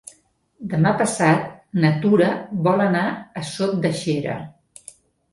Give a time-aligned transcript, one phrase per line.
[0.69, 1.43] Demà passat
[1.83, 2.29] na Tura
[2.67, 3.03] vol anar
[3.41, 4.39] a Sot de Xera.